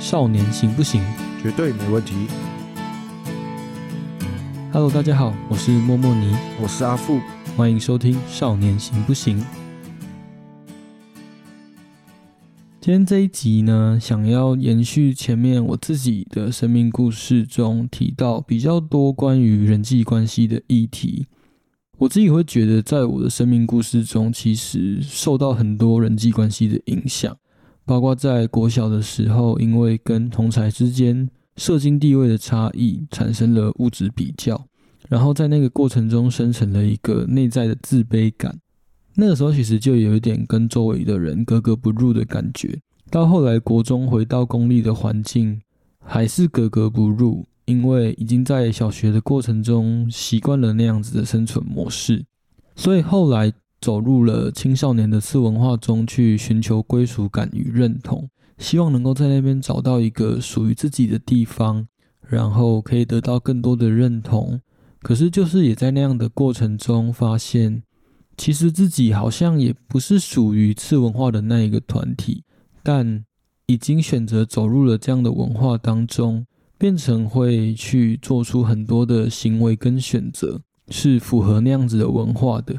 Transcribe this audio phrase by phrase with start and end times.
[0.00, 1.02] 少年行不行
[1.42, 2.14] 绝对没问题。
[4.72, 7.20] ？Hello，大家好，我是莫莫尼，我是阿富，
[7.54, 9.38] 欢迎收听《少年行不行》。
[12.80, 21.26] 今天这一集呢，想要延续前面我自己的生命故事中提到比较多关于人际关系的议题。
[21.98, 27.36] 我自己会觉得，在我的生命故事中，其实受到很多人际关系的影响，
[27.90, 34.64] 包括在国小的时候，因为跟同才之间社经地位的差异，产生了物质比较，
[35.08, 38.56] 然后在那个过程中生成了一个内在的自卑感。
[39.16, 42.78] 那个时候其实就有一点跟周围的人格格不入的感觉。
[43.10, 45.60] 到后来国中回到公立的环境，
[45.98, 52.24] 还是格格不入，因为已经在小学的过程中习惯了那样子的生存模式，
[52.76, 61.86] 所以后来走入了青少年的次文化中去寻求归属感与认同，希望能够在那边找到一个属于自己的地方，
[62.28, 64.60] 然后可以得到更多的认同。
[65.02, 67.82] 可是就是也在那样的过程中发现，
[68.36, 72.44] 其实自己好像也不是属于次文化的那一个团体，
[72.82, 73.24] 但
[73.64, 76.44] 已经选择走入了这样的文化当中，
[76.76, 82.76] 变成会去做出很多的行为跟选择，是符合那样子的文化的。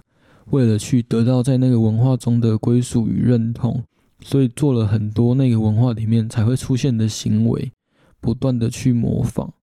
[0.51, 3.83] 为了去得到在那个文化中的归属与认同，
[4.21, 7.71] 所以做了很多那个文化里面才会出现的行为，
[8.19, 9.53] 不断的去模仿。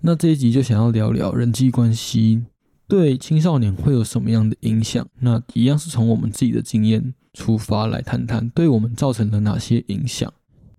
[0.00, 2.44] 那这一集就想要聊聊人际关系
[2.86, 5.06] 对青少年会有什么样的影响？
[5.20, 10.32] 那一样是从我们自己的经验出发来谈谈，对我们造成了哪些影响？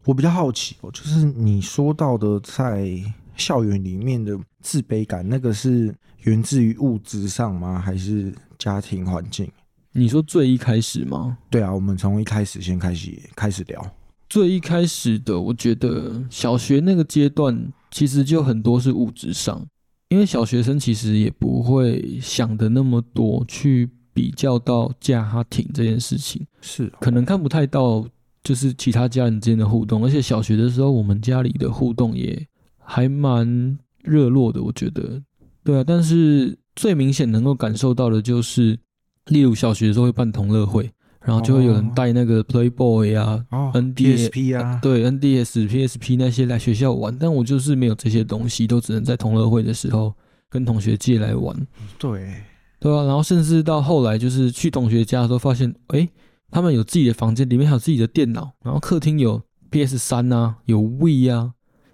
[0.06, 2.90] 我比较好奇哦，就是你说到的在
[3.36, 5.94] 校园里面的自卑感，那个是
[6.24, 7.78] 源自于物质上吗？
[7.78, 9.50] 还是家庭环境？
[9.94, 11.36] 你说最一开始吗？
[11.50, 13.84] 对啊，我们从一开始先开始开始聊。
[14.30, 19.66] 最一开始的，我觉得小学那个阶段其实就很多是物质上，
[20.10, 28.06] 因为小学生其实也不会想的那么多，去比较到家庭这件事情，是哦可能看不太到
[28.44, 35.20] 就是其他家人之间的互动，而且小学的时候我们家里的互动也还蛮热络的，我觉得，
[35.64, 38.80] 对啊，但是最明显能够感受到的就是，
[39.26, 40.90] 例如小学的时候会办同乐会，
[41.26, 43.46] 然后就会有人哦带那个 Playboy 啊。
[43.52, 50.16] 哦 NDS PSP 啊，对 NDS、PSP 那些来学校玩，但我就是没有这些东西，都只能在同乐会的时候
[50.50, 51.54] 跟同学借来玩，
[51.98, 52.34] 对，
[52.80, 56.08] 对啊，然后甚至到后来就是去同学家的时候，发现诶，
[56.50, 61.52] 他们有自己的房间，里面还有自己的电脑，然后客厅有 PS 三啊，有 V 啊，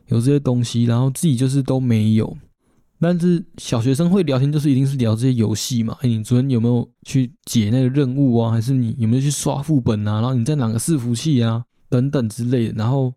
[0.09, 2.37] 有这些东西，然后自己就是都没有。
[2.99, 5.95] 但是小学生会聊天，就是一定是聊这些游戏嘛？
[6.01, 8.49] 哎，你昨天有没有去解那个任务啊？
[8.49, 10.21] 还是你有没有去刷副本啊？
[10.21, 11.63] 然后你在哪个伺服器啊？
[11.89, 12.73] 等等之类的。
[12.75, 13.13] 然后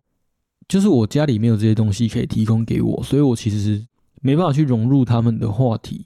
[0.67, 3.85] 就是我家里没有这些东西可以提供给我，所以我其实是
[4.21, 6.05] 没办法去融入他们的话题。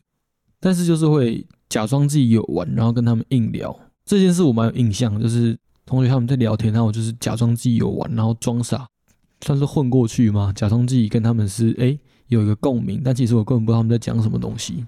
[0.59, 5.19] 但是就是会假装自己有玩，然后跟他们硬聊这件事，我蛮有印象。
[5.19, 8.87] 就是同学他们在聊天，然后我就是假装自己有玩，然后装傻，
[9.41, 14.85] 算是混过去嘛，假装自己跟他们是哎、有一个共鸣，但其实我根本不知道他们在讲什么东西。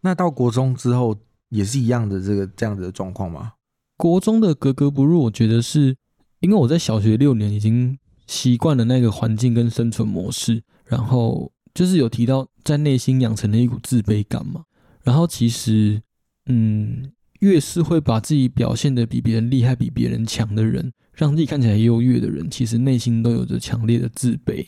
[0.00, 1.16] 那到国中之后
[1.48, 3.52] 也是一样的这个这样子的状况吗？
[3.96, 5.96] 国中的格格不入，我觉得是
[6.40, 14.64] 因为我在小学六年已经习惯了那个环境跟生存模式，然后就是有提到在内心养成了一股自卑感嘛。
[15.04, 16.02] 然后其实，
[16.46, 24.66] 嗯，越是会把自己表现的比别人厉害、比别人强的人，让自己看起来优越的人，其实内心都有着强烈的自卑。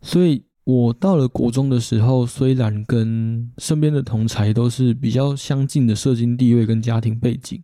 [0.00, 7.60] 所以我到了国中的时候，虽然跟身边的同才都是比较相近的社经地位跟家庭背景，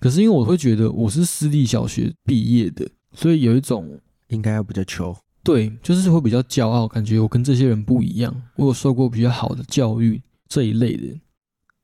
[0.00, 11.20] 可是因为我会觉得我是私立小学毕业的，所以有一种应该要比较穷对，就是会比较骄傲，感觉我跟这些人不一样，我有受过比较好的教育这一类的，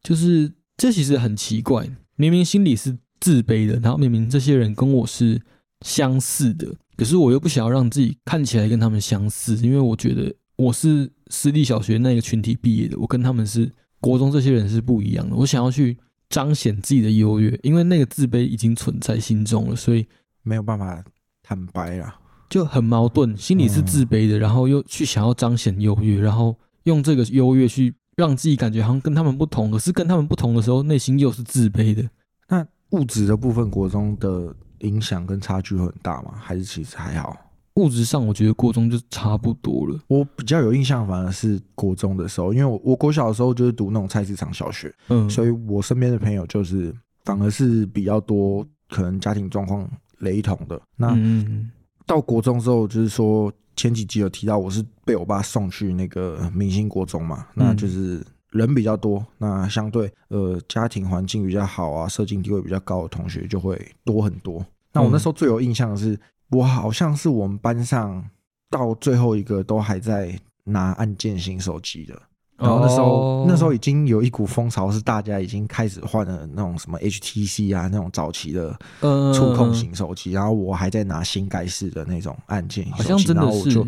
[0.02, 5.40] 就是这其实很奇怪，明明心里是自卑的，然后明明这些人跟我是
[5.80, 13.70] 相似的，可是我又不想要让自己看起来跟他们相似，因为我觉得我是私立小学那个群体毕业的，我跟他们是
[14.00, 15.96] 国中这些人是不一样的，我想要去
[16.28, 20.06] 彰显自己的优越，因为那个自卑已经存在心中了，所以
[20.42, 21.04] 没有办法
[21.42, 22.18] 坦白啦。
[22.48, 32.08] 就很矛盾，心里是自卑的，然后又去想要彰显优越，然后用这个优越去让自己感觉好像跟他们不同，可是跟他们不同的时候，内心又是自卑的。
[32.48, 36.34] 那物质的部分，国中的影响跟差距会很大吗？
[36.38, 37.36] 还是其实还好？
[37.76, 39.98] 物质上，我觉得国中就差不多了。
[40.06, 46.94] 我比较有印象，反而是国中的时候，因为我我国小的时候就是读那种菜市场小学，嗯，所以我身边的朋友就是
[47.24, 49.88] 反而是比较多，可能家庭状况
[50.18, 50.80] 雷同的。
[50.96, 51.70] 那嗯嗯
[52.06, 64.64] 到国中之后，就是说前几集有提到，我是被我爸送去那个明星国中嘛，那就是人比较多，那相对呃家庭环境比较好啊，社经地位比较高的同学就会多很多。
[64.92, 66.16] 那我那时候最有印象的是，
[66.54, 68.24] 我好像是我们班上
[68.70, 72.14] 到最后一个都还在拿按键型手机的。
[72.56, 80.30] 然后那时候，哦那时候已经有一股风潮，是大家已经开始换了那种什么 HTC 啊，那种早期的呃触控型手机。
[80.30, 83.86] 然后我还在拿新盖式的那种按键好手机，像真的是然后我就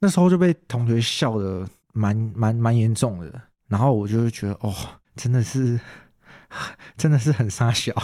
[0.00, 3.32] 那时候就被同学笑的蛮蛮蛮严重的。
[3.66, 4.74] 然后我就会觉得，哦，
[5.16, 5.80] 真的是
[6.98, 7.94] 真的是很傻小。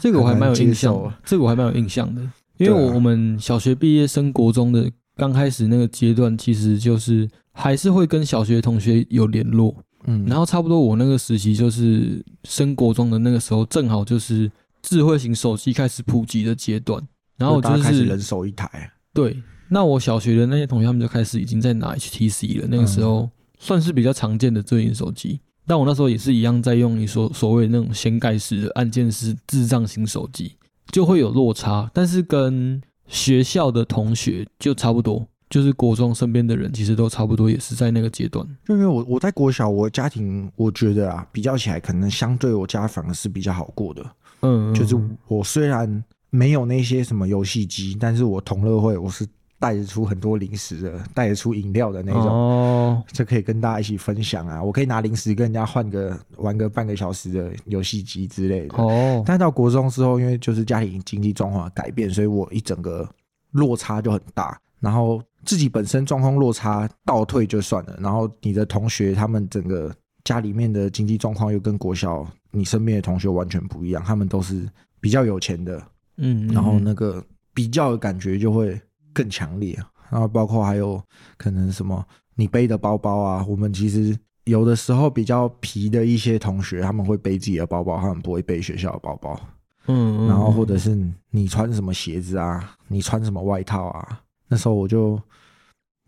[0.00, 2.22] 这个我还蛮有 印象受，这个我还蛮有印象的，
[2.60, 9.74] 因为我我们小学毕业升国中的刚开始那个阶段，其实就是还是会跟小学同学有联络，
[10.04, 14.50] 嗯，然后差不多我那个时期就是升国中的那个时候，正好就是
[14.82, 17.02] 智慧型手机开始普及的阶段，
[17.38, 18.92] 然后就是家开始人手一台。
[19.14, 23.28] 对，那我小学的那些同学他们就开始已经在拿 HTC 了，那个时候
[23.58, 25.40] 算是比较常见的智能手机。
[25.66, 30.52] 但我那时候也是一样在用你所所谓那种掀盖式的按键式智障型手机，
[30.90, 38.46] 就会有落差，但是跟学校的同学就差不多，就是国中身边的人其实都差不多，也是在那个阶段。
[38.64, 44.04] 就因为我我在国小，我家庭我觉得啊，比较起来，可能相对我家反而是比较好过的。
[44.42, 49.26] 嗯，就是嗯我虽然没有那些什么游戏机，但是我同乐会我是
[49.60, 54.60] 带得出很多零食的，带得出饮料的那种，哦，这可以跟大家一起分享啊。
[54.60, 58.82] 我可以拿零食跟人家换个玩个半个小时的游戏机之类的。
[58.82, 63.06] 哦，但到国中之后，因为就是家庭经济状况改变，所以我一整个
[63.52, 64.58] 落差就很大。
[64.80, 74.66] 然后自己本身状况落差倒退就算了，然后你的同学他们整个家里面的经济状况又跟国小你身边的同学完全不一样，他们都是
[74.98, 75.82] 比较有钱的，
[76.16, 77.22] 嗯，然后嗯那个
[77.52, 78.80] 比较的感觉就会
[79.12, 79.78] 更强烈。
[80.10, 81.00] 然后包括还有
[81.36, 82.04] 可能什么
[82.34, 89.38] 你背的包包啊，我们其实有的时候比较皮的一些同学，他们会背自己的包包，他们不会背学校的包包。
[89.86, 95.20] 嗯，嗯然后或嗯者是你穿什么鞋子啊，你穿什么外套啊，那时候我就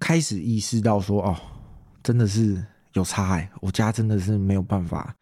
[0.00, 1.36] 开始意识到说，哦，
[2.02, 2.60] 真的是
[2.94, 5.14] 有差哎、我家真的是没有办法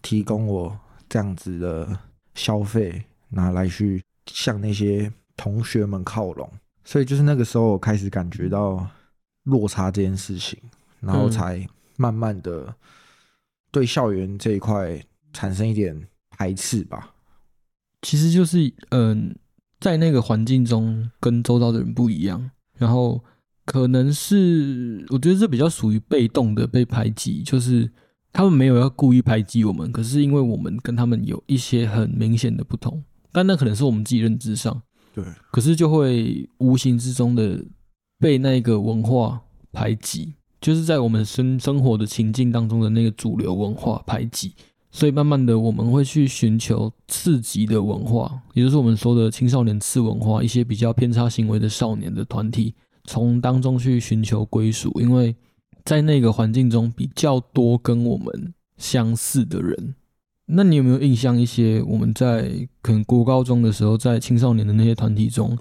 [0.00, 0.74] 提供我
[1.08, 1.98] 这样子的
[2.34, 6.50] 消费拿来去向那些同学们靠拢，
[6.84, 8.86] 所以就是那个时候我开始感觉到
[9.44, 10.58] 落差这件事情，
[11.00, 12.74] 然后嗯才慢慢的
[13.70, 15.02] 对校园这一块
[15.32, 17.14] 产生一点排斥吧。
[18.02, 19.34] 其实就是嗯、
[19.80, 23.22] 在那个环境中跟周遭的人不一样，然后
[23.64, 27.88] 可能是我觉得这比较属于被动的被排挤，就是
[28.32, 34.82] 他们没有要故意排挤我们，可是因为我们跟他们有一些很明显的不同，但那可能是我们自己认知上，
[35.14, 37.62] 对，可是就会无形之中的
[38.18, 39.42] 被那个文化
[39.72, 44.54] 排挤，就是在我们生生活的情境当中的那个主流文化排挤，
[44.90, 52.74] 所以慢慢的我们会去寻求刺激的文化，也就是我们说的青少年次文化，一些比较偏差行为的少年的团体，
[53.04, 55.34] 从当中去寻求归属，因为
[55.84, 59.94] 在那个环境中比较多跟我们相似的人。
[60.54, 62.50] 那你有没有印象一些我们在
[62.82, 65.56] 可能国高中的时候，在青少年的那些团体中，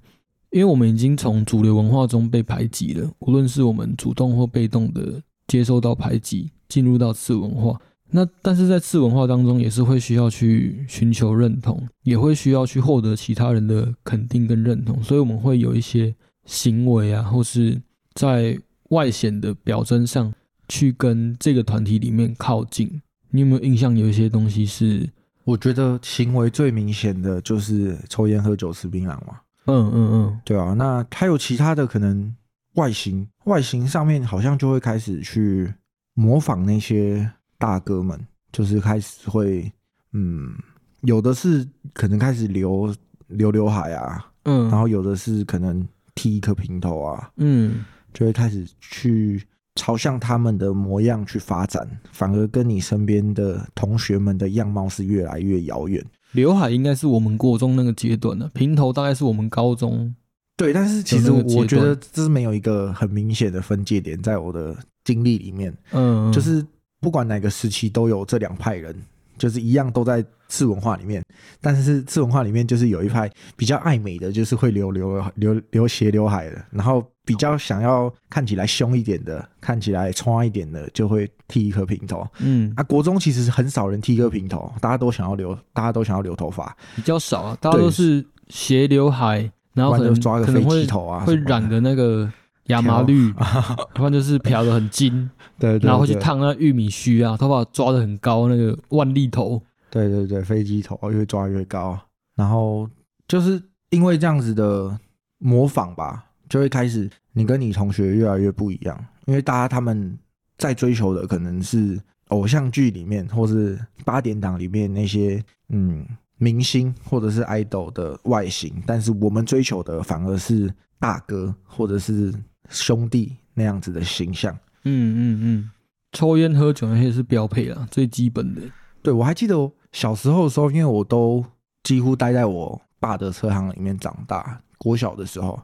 [0.51, 7.79] 因为我们已经从主流文化中被排挤了，无论是我们主动或被动的接受到排挤，进入到次文化。
[8.10, 16.13] 那但是在次文化当中，也是会需要去寻求认同，也会需要去获得其他人的肯定跟认同，所以我们会有一些
[16.45, 17.81] 行为啊，或是
[18.13, 20.33] 在外显的表征上
[20.67, 23.01] 去跟这个团体里面靠近。
[23.31, 23.97] 你有没有印象？
[23.97, 25.09] 有一些东西是，
[25.43, 32.35] 我觉得行为最明显的就是抽烟、喝酒、吃槟榔嘛，嗯嗯嗯，对啊，那还有其他的可能
[32.75, 35.73] 外形，外形上面好像就会开始去
[36.13, 38.19] 模仿那些大哥们，
[38.51, 39.71] 就是开始会，
[40.13, 40.53] 嗯，
[41.01, 42.93] 有的是可能开始留
[43.27, 49.41] 留刘海啊，嗯，然后有的是可能剃一颗平头啊，嗯就会开始去
[49.75, 56.04] 朝向他们的模样去发展，反而跟你身边的同学们的样貌是越来越遥远。
[56.34, 60.13] 刘海应该是我们国中那个阶段的，平头大概是我们高中。
[60.58, 66.63] 对，但是其实我觉得这是没有一个很明显的分界点，在我的经历里面，嗯，就是
[67.00, 68.96] 不管哪个时期都有这两派人，
[69.41, 71.25] 就是一样都在次文化里面，
[71.60, 82.24] 但是次文化里面就是有一派比较爱美的，就是会留留留留斜刘海的，然后比较想要看起来凶一点的，看起来穿一点的，就会剃一颗平头。
[82.38, 82.71] 嗯。
[82.75, 91.50] 啊，国中其实很少人剃一颗平头，大家都想要留，大家都想要留头发，比较少啊，大家都是斜刘海，然后可能抓个飞机头啊会染的。
[91.50, 92.31] 染个那个
[92.72, 99.62] 亚麻绿，要不然就是漂的很金，对对，然后去烫那玉米须啊，头发抓的很高，那个万利头。
[99.90, 102.00] 对对对，飞机头越抓越高，
[102.36, 102.90] 然后
[103.28, 104.98] 就是因为这样子的
[105.38, 110.18] 模仿吧，就会开始你跟你同学越来越不一样，因为大家他们
[110.58, 112.00] 在追求的可能是
[112.30, 116.06] 偶像剧里面或是八点档里面那些嗯
[116.38, 122.34] 明星或者是 idol 的外形，但是我们追求的反而是大哥或者是
[122.72, 124.51] 兄弟那样子的形象。
[124.86, 125.72] 嗯嗯嗯，
[126.12, 128.62] 抽烟喝酒那些是标配啊，最基本的。
[129.04, 131.46] 对，我还记得我小时候的时候，因为我都
[131.84, 134.60] 几乎待在我爸的车行里面长大。
[134.78, 135.62] 国小的时候，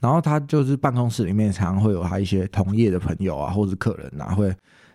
[0.00, 4.50] 然后他就是办公室里面常常会有他一些同业的朋友啊，或是客人啊，会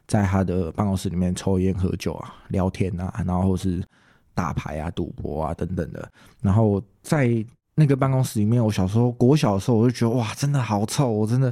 [0.08, 3.80] 在他的办公室里面抽烟、喝酒啊、聊天啊，然后或是
[4.34, 6.12] 打牌啊、赌博啊等等的。
[6.42, 7.46] 然后在
[7.80, 11.52] 那个办公室里面，我小时候国小的时候，我就觉得哇，真的好臭，我真的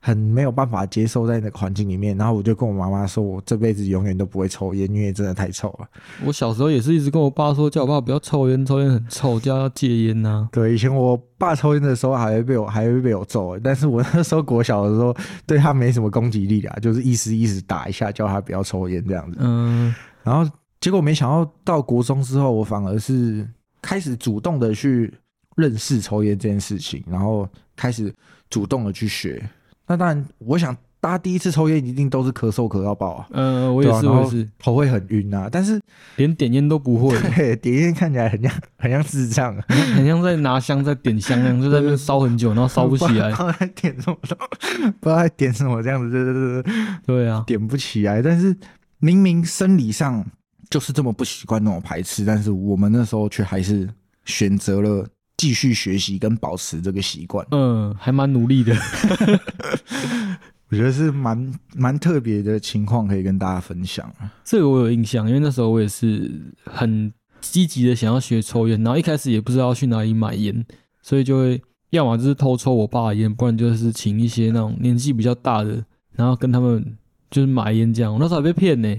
[0.00, 2.16] 很没有办法接受在那个环境里面。
[2.18, 5.88] 然后我就跟我妈妈说，我这辈子永远都不会抽烟，因为真的太臭了。
[6.24, 15.14] 我小时候也是一直跟我爸说，叫我爸不要抽烟，抽烟很臭，叫他戒烟呐、对，以前我爸抽烟的时候还会被我还会被我揍，但是我那时候国小的时候
[15.46, 19.38] 对他没什么攻击力啊，就是意思意思打一下，叫他不要抽烟这样子。
[19.40, 20.50] 嗯，然后
[20.80, 23.46] 结果没想到到国中之后，我反而是
[23.82, 25.12] 开始主动的去
[25.60, 28.12] 认识抽烟这件事情，然后开始
[28.48, 29.40] 主动的去学。
[29.86, 35.48] 那当然，我想大家第一次抽烟一定都是咳嗽咳到爆啊，呃，我也是，啊我也是，头会很晕啊。
[35.50, 35.80] 但是
[36.16, 39.64] 连点烟都不会， 对点烟看起来很像很像智障啊。
[39.96, 43.36] 很像在拿香在点香就在那边烧很久，然后烧不起来 不。
[43.36, 44.34] 知道在点什么，不知
[45.10, 46.72] 道在点什么，这样子，对对对对，
[47.06, 48.22] 对啊，点不起来。
[48.22, 48.56] 但是
[48.98, 50.24] 明明生理上
[50.68, 53.88] 就是这么不习惯那种排斥，但是我们那时候却还是
[54.26, 55.04] 选择了
[55.40, 57.46] 继续学习跟保持这个习惯。
[57.52, 58.76] 嗯，还蛮努力的。
[60.68, 64.12] 我觉得是蛮蛮特别的情况，可以跟大家分享。
[64.44, 66.30] 这个我有印象，因为那时候我也是
[66.66, 70.62] 很积极的想要学抽烟，然后一开始也不知道去哪里买烟，
[71.00, 75.82] 所以就会要么就是偷抽我爸的烟，不然就是请一些那种年纪比较大的，
[76.12, 76.84] 然后跟他们
[77.30, 78.12] 就是买烟这样。
[78.12, 78.94] 我那时候还被骗呢，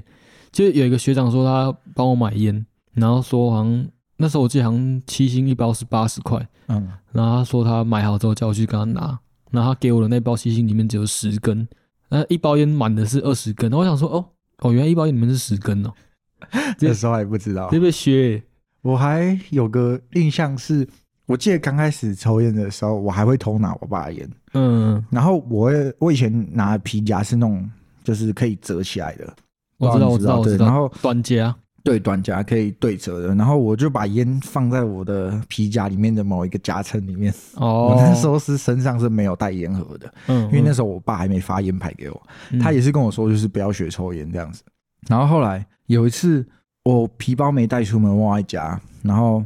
[0.51, 3.88] 就有一个学长说他帮我买烟，然后说好像
[4.21, 11.67] 那时候我记得好像七星一包是八十块，嗯，然后他说他买好之后叫我去跟他拿，然后他给我的那包七星里面只有十根，
[12.09, 14.25] 那一包烟满的是二十根，然后我想说哦
[14.59, 15.91] 哦，原来一包烟里面是十根哦，
[16.79, 17.77] 那时候还不知道直。
[17.77, 18.41] 接被削。
[18.83, 20.87] 我还有个印象是，
[21.25, 24.29] 我记得刚开始抽烟的时候，我还会偷拿我爸的烟。
[24.53, 27.69] 嗯，然后我也我以前拿的皮夹是那种
[28.03, 29.33] 就是可以折起来的，
[29.77, 30.57] 我知道，我知道，我知道。
[30.57, 37.33] 对然后短夹，对短夹可以对折的，然后我就把烟放在我的皮夹里面的某一个夹层里面。
[37.55, 42.21] 哦， 我那时候是身上是没有带烟盒的，嗯，因为那时候我爸还没发烟牌给我，
[42.51, 44.61] 嗯他也是跟我说就是不要学抽烟这样子。
[45.07, 46.45] 然后后来有一次
[46.83, 49.43] 我皮包没带出门忘在家，然后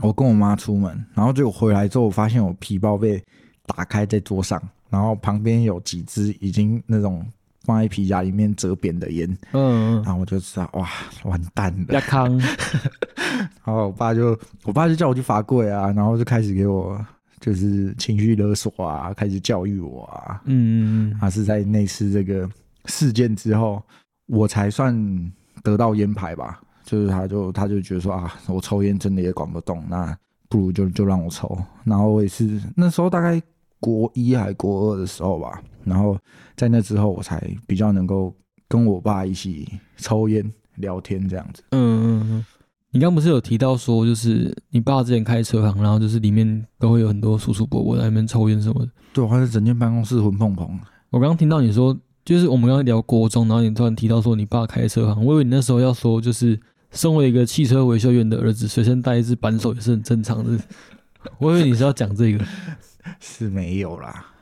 [0.00, 3.22] 我跟我妈出门，然后结果回来之后，我发现我皮包被
[3.66, 7.24] 打开在桌上，然后旁边有几支已经那种
[7.66, 10.88] 放在皮夹里面折扁的烟，嗯嗯，然后我就知道哇
[11.24, 11.94] 完蛋了。
[11.94, 12.38] 亚康，
[13.64, 16.98] 然后我爸就我爸就叫我去罚跪啊，然后就开始给我
[17.40, 20.40] 就是情绪勒索啊，开始教育我啊。
[20.44, 22.48] 嗯嗯嗯，他是在那次这个
[22.86, 23.82] 事件之后，
[24.28, 24.94] 我才算
[25.62, 26.60] 得到烟牌吧。
[26.84, 30.16] 就是他就他就觉得说啊，我抽烟真的也管不动，那
[30.48, 31.58] 不如就就让我抽。
[31.82, 33.42] 然后我也是那时候大概
[33.86, 36.18] 国一还国二的时候吧，然后
[36.56, 38.34] 在那之后我才比较能够
[38.66, 40.44] 跟我爸一起抽烟
[40.76, 41.62] 聊天这样子。
[41.70, 42.46] 嗯嗯嗯。
[42.90, 48.90] 你刚不是有提到说，就是你爸之前开车行，然后就是里面都会有很多叔叔伯伯在那边抽烟什么的。
[49.12, 50.66] 对，我还是整间办公室混碰碰。
[51.10, 56.58] 我刚刚听到你说，就是我们刚刚聊国中，然后你突然提到说你爸开车行，我以为你那时候要说，就是
[56.90, 60.58] 身为一个汽车维修员的儿子，随身带一支扳手也是很正常的。
[61.38, 62.44] 我以为你是要讲这个。
[63.38, 64.32] 是没有啦，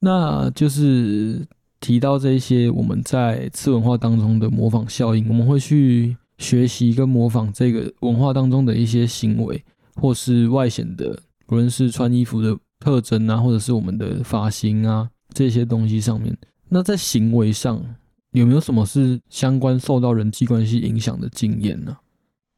[0.00, 1.46] 那就是
[1.80, 16.36] 提到这些我们在次文化当中的模仿效应，我们会去学习跟模仿这个文化当中的一些行为，或是外显的，无论是穿衣服的特征啊，或者是我们的发型啊这些东西上面。
[16.68, 17.82] 那在行为上
[18.32, 21.96] 有没有什么是相关受到人际关系影响的经验呢？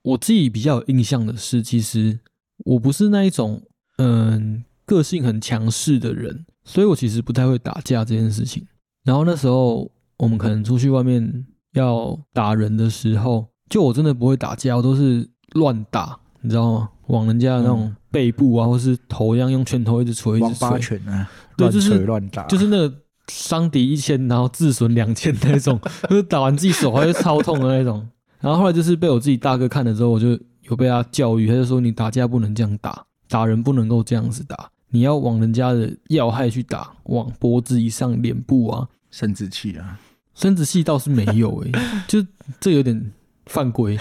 [0.03, 2.19] 我自己比较有印象的是，其实
[2.65, 3.62] 我不是那一种
[3.99, 8.67] 嗯个性很强势的人，所以我其实不太会打架这件事情。
[9.05, 16.89] 然后那时候我们可能出去外面要打人的时候，就我真的不会打架，我都是乱打，你知道吗？
[17.07, 22.93] 往人家的那种背部啊，或是头一样用拳头一直捶一直捶，拳啊，对，就是乱打，就是那个
[23.29, 25.81] 伤敌一千，然后自损两千那种，
[26.11, 28.09] 就是打完自己手还会超痛的那种。
[28.41, 39.99] 然后后来就是被我自己大哥看了之后，我就有被他教育，他就说你打架不能这样打，打人不能够这样子打，你要往人家的要害去打，往脖子以上、脸部啊，生殖器啊，
[40.35, 41.73] 生殖器倒是没有诶、
[42.07, 42.25] 就
[42.61, 43.13] 这有点
[43.47, 43.97] 犯规，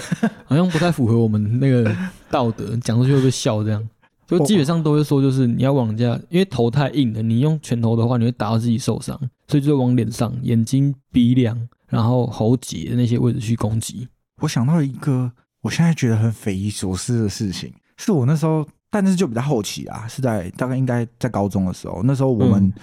[0.46, 1.96] 好像不太符合我们那个
[2.30, 3.88] 道德，讲出去会被笑这样。
[4.28, 14.08] 就基本上都会说，就是你要往人家，因为头太硬了，你用拳头的话，你会打到自己受伤，所以就往脸上、眼睛、鼻梁，然后喉结的那些位置去攻击。
[14.44, 15.32] 我想到一个
[15.62, 22.74] 我现在觉得很匪夷所思的事情，是我那时候，但是就比较后期啊，是在大概应该在高中的时候，那时候我们嗯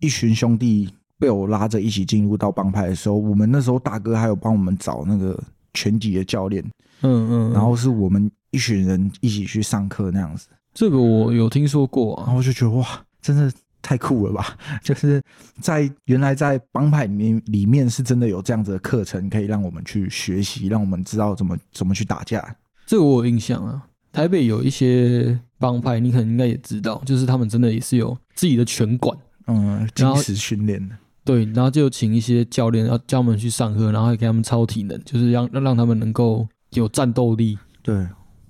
[0.00, 0.88] 一群兄弟
[1.18, 5.38] 被我拉着一起进入到帮派的时候，我们那时候大哥还有帮我们找那个
[5.74, 6.64] 拳击的教练，
[7.02, 12.86] 嗯嗯，然后是我们一群人一起去上课那样子，这个我有听说过啊，然后我就觉得哇，
[13.20, 13.52] 真的
[13.82, 14.56] 太酷了吧！
[14.82, 15.22] 就是
[15.60, 22.56] 在原来在帮派里面里面是真的有这样子的课程，可以让我们去学习，让我们知道怎么怎么去打架。
[22.86, 23.82] 这个我有印象啊。
[24.12, 29.16] 台北有一些帮派，你可能应该也知道，就是他们真的也是有自己的拳馆。
[29.46, 30.96] 嗯，然后精实训练的。
[31.22, 37.58] 对，然后就请一些教练要教他们去上课，然后还给他们超体能，就是让让让他们能够有战斗力。
[37.82, 38.06] 对，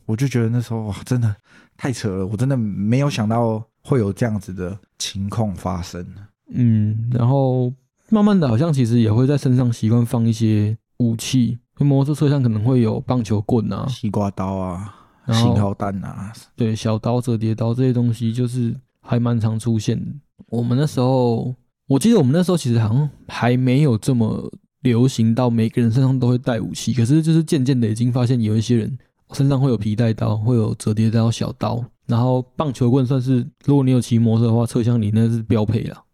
[0.07, 1.35] 我就觉得那时候哇，真的
[1.76, 6.07] 太扯了，我真的没有想到会有这样子的情况发生。
[6.52, 7.73] 嗯，然后
[8.09, 14.95] 慢慢的，好像其实也会在身上习惯放一些武器，就摩托车车上可能会有棒球棍啊，西瓜刀啊，
[15.32, 20.10] 信号弹啊，对，小刀、折叠刀这些东西，就是还蛮常出现的。
[20.49, 21.54] 我们那时候，
[21.87, 24.50] 我记得我们那时候其实好像还没有这么
[24.82, 28.99] 流行到每个人身上都会带武器，可是就是渐渐的已经发现有一些人
[29.32, 36.05] 身上会有皮带刀，会有折叠刀、小刀，然后棒球棍算是，如果你有骑摩托车的话，车厢里那是标配了。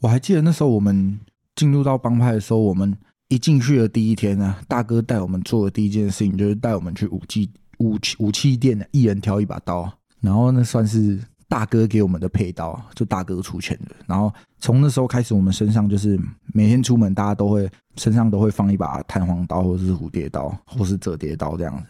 [0.00, 1.18] 我还记得那时候我们
[1.56, 2.96] 进入到帮派的时候，我们
[3.28, 13.94] 一进去的第一天呢、大哥带我们做的第一件事情就是带我们去武器武器武器店，一人挑一把刀，然后那算是大哥给我们的配刀，就大哥出钱的。
[14.06, 16.18] 然后从那时候开始，我们身上就是
[16.52, 21.84] 每天出门，大家都会身上都会放一把弹簧刀，或者是蝴蝶刀，或是折叠刀这样子。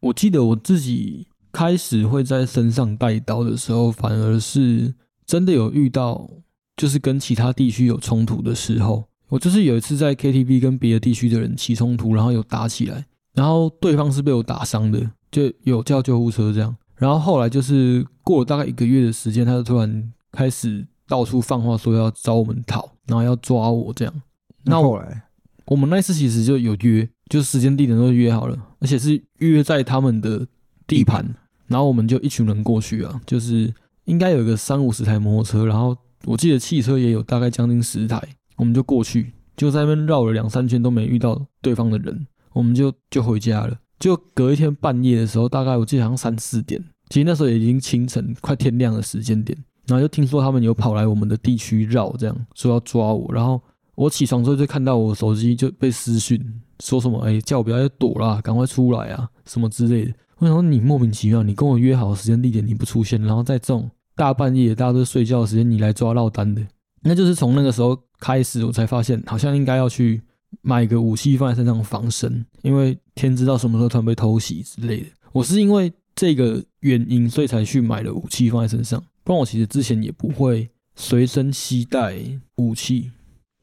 [0.00, 4.94] 我记得我自己开始会在身上带刀的时候，反而是
[5.26, 6.28] 真的有遇到，
[6.76, 9.04] 就是跟其他地区有冲突的时候。
[9.28, 16.76] 我就是有一次在 KTV 跟别的地区的人起冲突，然后有打起来，然后对方是被我打伤的，就有叫救护车这样。
[16.94, 24.14] 然后后来就是过了大概一个月的时间，他就突然开始到处放话说要找我们讨，然后要抓我这样。
[24.62, 25.24] 那后来
[25.64, 30.46] 我们那次其实就有约，就是时间地点都约好了，而且是约在他们的
[30.86, 31.34] 地盘，
[31.66, 38.22] 然后我们就一群人过去啊，就是应该有一个三五十台摩托车，然后我记得汽车也有大概将近十台，
[38.56, 43.76] 我们就过去，就在那边绕了两三圈都没遇到对方的人，我们就就回家了。
[44.02, 53.62] 就隔一天半夜的时候，大概我记得好像三四点，其实那时候已经清晨快天亮的时间点，然后就听说他们有跑来我们的地区绕，这样说要抓我，然后
[53.94, 56.42] 我起床之后就看到我手机就被私讯，
[56.80, 60.12] 说什么哎、叫我不要再躲啦，赶快出来啊，什么之类的。
[60.38, 66.60] 我想说你莫名其妙，你跟我约好时间地点你不出现，然后在这种大半夜大家都睡觉的时间你来抓落单的，
[67.02, 70.20] 那就是从那个时候开始我才发现好像应该要去
[70.60, 75.06] 买个武器放在身上防身，因为天知道什么时候突然被偷袭之类的。
[75.32, 82.16] 我是因为这个原因所以才去买了武器放在身上，不然我其实之前也不会随身携带
[82.56, 83.10] 武器。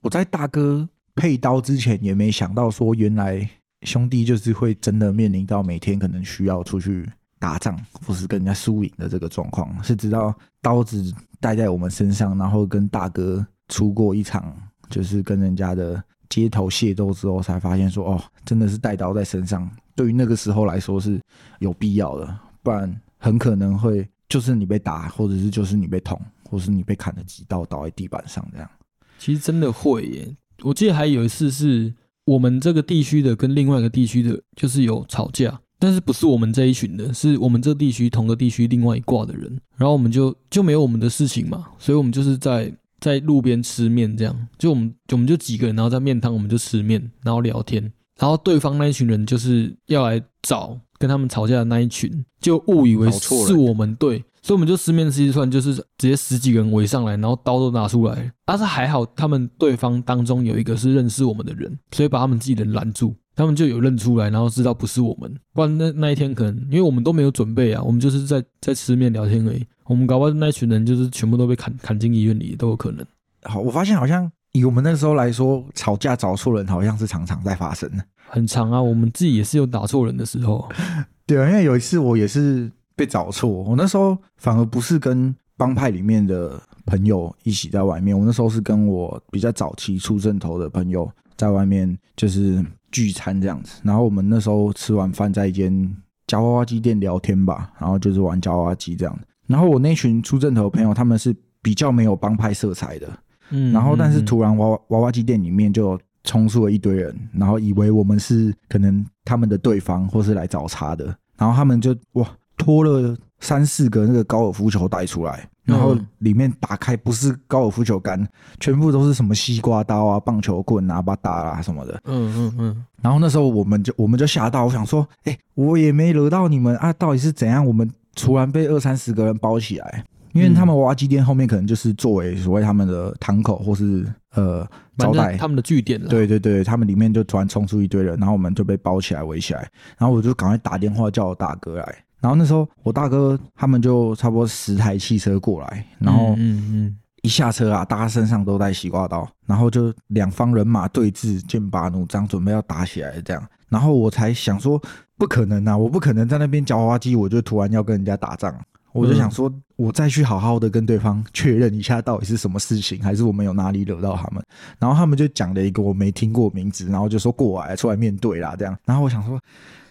[0.01, 3.47] 我在大哥配刀之前也没想到说，原来
[3.83, 14.55] 兄弟就是会真的面临到每天可能需要出去打仗或是跟人家输赢的这个状况，是直到刀子带在我们身上，然后跟大哥出过一场
[14.89, 21.19] 就是跟人家的街头械斗之后，才发现说哦，真的是带刀在身上，对于那个时候来说是
[21.59, 28.69] 有必要的，不然很可能会就是你被打，或者是就是你被捅，或是你被砍了几刀倒在地板上这样。
[29.17, 31.93] 其实真的会耶，我记得还有一次是
[32.25, 47.81] 我们这个地区的跟另外一个地区的，就是有吵架，但是不是我们这一群的，是我们这地区同个地区另外一挂的人，然后我们就就没有我们的事情嘛，所以我们就是在在路边吃面这样，就我们就我们就几个人，然后在面摊我们就吃面，然后聊天，
[48.17, 58.31] 然后对方那一群人就是要来找跟他们吵架的那一群，就误以为是我们队，所以我们就四面吃一串，就是直接十几个人围上来，然后刀都拿出来。
[58.45, 65.33] 但是还好，他们对方当中有一个是认识我们的人，所以把他们自己人拦住，他们就有认出来，然后知道不是我们。
[65.53, 69.65] 不然那那一天可能因为我们都没有准备啊，我们就是在在吃面聊天而已。
[69.85, 73.05] 我们搞不好那群人就是全部都被砍砍进医院里都有可能。
[73.43, 78.03] 好，我发现好像以我们那时候来说，吵架找错人好像是常常在发生的。
[78.29, 80.69] 很长啊，我们自己也是有打错人的时候。
[81.25, 93.79] 对啊，因为有一次我也是被找错，我那时候反而不是跟帮派里面的朋友一起在外面，我那时候是跟我比较早期出正头的朋友在外面就是聚餐这样子。
[93.85, 95.95] 然后我们那时候吃完饭在一间
[96.27, 103.07] 夹娃娃机店聊天吧，然后就是玩夹娃娃机这样然后我那群出正头的朋友他们是比较没有帮派色彩的，
[103.51, 112.29] 嗯，然后但是嗯突然娃娃娃娃机店里面就冲出了一堆人，然后以为我们是可能他们的对方或是来找茬的，然后他们就哇
[112.59, 118.27] 拖了三四个那个高尔夫球袋出来，然后嗯里面打开不是高尔夫球杆，
[118.59, 121.99] 全部都是什么西瓜刀啊、棒球棍啊、把打啊什么的。
[122.03, 127.65] 嗯嗯嗯，然后那时候我们就我们就吓到，我想说，哎、我也没惹到你们啊，到底是怎样？
[127.65, 134.67] 我们突然被二三十个人包起来，因为他们娃娃机店后面可能就是作为所谓他们的堂口或是呃
[134.97, 136.09] 招待他们的据点了。
[136.09, 139.65] 对对对，他们里面就突然冲出一堆人，然后我们就被包起来围起来，
[139.97, 154.81] 然后我就赶快打电话叫我大哥来，然后那时候我大哥他们就差不多十台汽车过来，然后嗯嗯一下车啊，大家身上都带西瓜刀，然后就两方人马对峙，剑拔弩张，准备要打起来这样，然后我才想说，
[155.17, 158.53] 不可能啊，我不可能在那边夹娃娃机，我就突然要跟人家打仗。
[158.91, 164.43] 我就想说，我再去好好的跟对方确认一下，到底是什么事情，还是我们有哪里惹到他们？
[164.79, 168.75] 然后他们就讲了一个我没听过名字，然后就说过来出来面对啦，这样。
[168.85, 169.39] 然后我想说，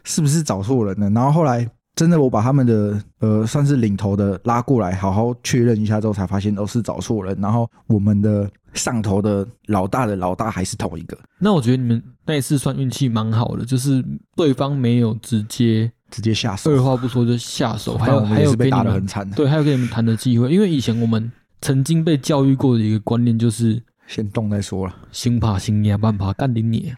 [0.03, 1.09] 是不是找错人了？
[1.11, 1.65] 然后后来
[1.99, 7.37] 真的我把他们的呃算是领头的拉过来，好好确认一下之后，才发现都是找错人。
[7.41, 14.01] 然后我们的上头的老大的老大还是同一个，那我觉得你们那一次算运气蛮好的，就是
[14.37, 19.29] 对方没有直接直接下手，二话不说就下手，还有还有被打得给你们很惨。
[19.33, 24.95] 对，还有跟你们谈的机会，因为以前我们曾经被教育过的一个观念就是先动再说了。
[25.13, 26.93] 先爬先压，慢爬干顶你，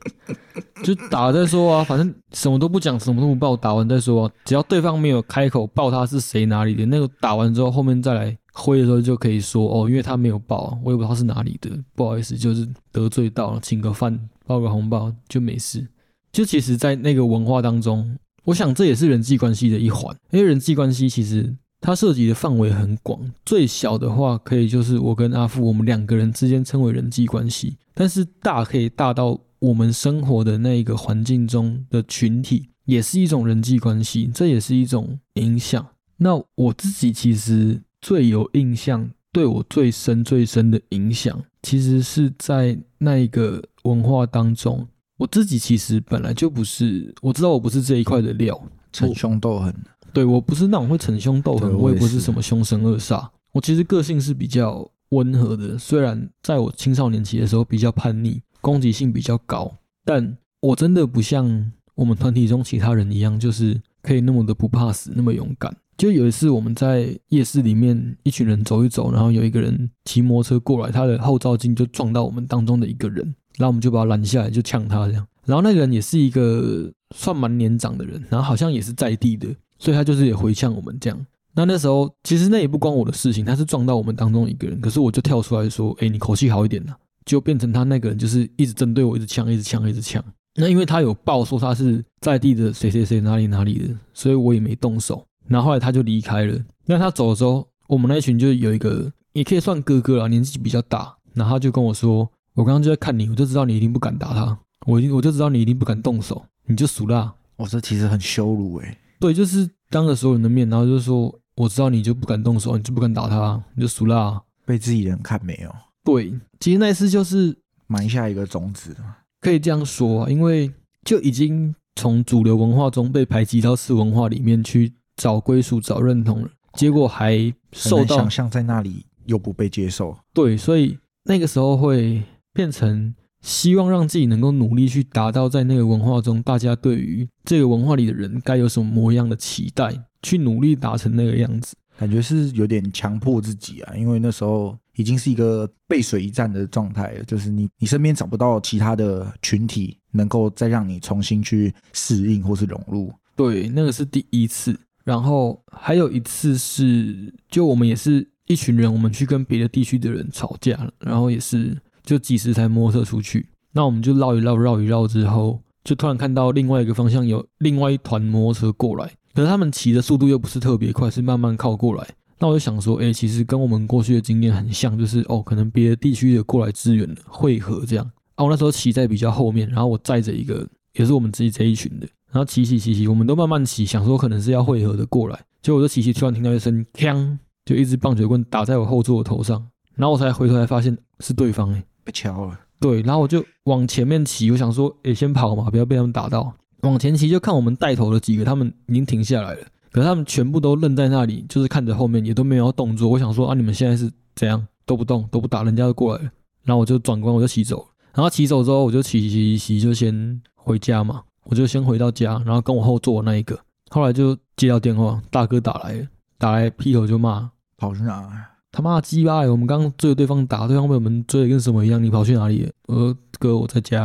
[0.84, 4.32] 就打再说啊，反正什么都不讲，什么都不报，打完再说啊。
[4.44, 15.86] 只要对方没有开口报他是谁哪里的，那个打完之后后面再来挥的时候就可以说哦，因为他没有报，我也不知道他是哪里的，不好意思，就是得罪到了，请个饭，包个红包就没事。
[16.32, 35.86] 就其实，在那个文化当中，我想这也是人际关系的一环，因为人际关系其实它涉及的范围很广，最小的话可以就是我跟阿富我们两个人之间称为人际关系，但是大可以大到我们生活的那一个环境中的群体，也是一种人际关系，这也是一种影响。
[36.16, 44.88] 那我自己其实最有印象，对我最深最深的影响，其实是在那一个文化当中。
[45.18, 48.58] 我自己其实本来就不是，我知道我不是这一块的料，
[48.90, 49.74] 逞凶斗狠，
[50.14, 53.28] 对我不是那种会逞凶斗狠，我也不是对我也是什么凶神恶煞。
[53.52, 59.70] 我其实个性是比较温和的，虽然在我青少年期的时候比较叛逆，攻击性比较高，
[60.04, 65.76] 但我真的不像我们团体中其他人一样，就是可以那么的不怕死，那么勇敢。
[65.96, 73.24] 就有一次我们在夜市里面，一群人走一走，然后有一个人骑摩托车过来，他的后照镜就撞到我们当中的一个人，
[73.56, 75.24] 然后我们就把他拦下来，就呛他这样。
[75.44, 79.46] 然后那个人也是一个算蛮年长的人，然后好像也是在地的，
[79.84, 81.26] 所以他就是也回呛我们这样。
[81.54, 86.94] 那那时候其实那也不关我的事情，他是撞到我们当中一个人，可是我就跳出来说：“哎，你口气好一点呐、
[87.26, 90.24] 就变成他那个人就是一直针对我，一直呛，一直呛，一直呛。
[90.56, 95.24] 那因为他有报说他是在地的谁谁谁哪里哪里的，所以我也没动手。
[95.46, 96.58] 然后后来他就离开了。
[96.86, 114.42] 那他走的时候，我们那一群就有一个也可以算哥哥啦，年纪比较大，然后他就跟我说：“我刚刚就在看你，我就知道你一定不敢打他，我一定我就知道你一定不敢动手，你就输啦。”我这其实很羞辱哎、对，就是当着所有人的面，然后就说：“我知道你就不敢动手，你就不敢打他，你就输啦。
[114.66, 117.56] 被自己人看没有，”对，其实那一次就是
[117.86, 118.94] 埋下一个种子。
[119.40, 120.70] 可以这样说啊，因为
[121.06, 141.76] 就已经从主流文化中被排挤到次文化里面去找归属、找认同了，结果还受到想象在那里又不被接受，对，所以那个时候会变成希望让自己能够努力去达到在那个文化中大家对于这个文化里的人该有什么模样的期待，去努力达成那个样子。
[141.98, 153.12] 感觉是有点强迫自己啊，因为那时候已经是一个背水一战的状态了，就是你你身边找不到其他的群体能够再让你重新去适应或是融入。
[153.36, 154.74] 对，那个是第一次。
[155.04, 172.06] 然后还有一次是，就我们也是一群人，我们去跟别的地区的人吵架了，然后也是就几十台摩托车出去，那我们就绕一绕，绕一绕之后，就突然看到另外一个方向有另外一团摩托车过来，可是他们骑的速度又不是特别快，是慢慢靠过来。
[172.38, 178.04] 那我就想说，哎，其实跟我们过去的经验很像，就是哦，可能别的地区的过来支援汇合这样。
[178.34, 182.06] 啊，我那时候骑在比较后面，然后我载着一个也是我们自己这一群的。
[182.30, 189.64] 然后骑骑骑骑，我们都慢慢骑，想说可能是要汇合的过来，结果我就骑骑，突然听到一声锵，就一支棒球棍打在我后座的头上，
[189.94, 192.60] 然后我才回头才发现是对方哎，被敲了。
[192.78, 196.52] 对，然后我就往前面骑，我想说，哎，先跑嘛，不要被他们打到。
[196.82, 203.08] 往前骑就看我们带头的几个，他们已经停下来了，可是他们全部都愣在那里，就是看着后面，也都没有动作。
[203.08, 206.30] 我想说啊，你们现在是怎样都不动，都不打，人家就过来了。
[206.64, 207.86] 然后我就转关，我就骑走。
[208.12, 211.22] 然后骑走之后，我就骑骑骑骑，就先回家嘛。
[211.44, 213.58] 我就先回到家，然后跟我后座那一个，
[213.90, 218.46] 后来就接到电话，大哥打来，打来劈头就骂，跑去哪？
[218.74, 219.42] 他妈鸡巴！
[219.42, 222.68] 我们刚追着对方打，对方被我们追的跟什么一样，你跑去哪里？
[222.88, 224.00] 我说哥我在家，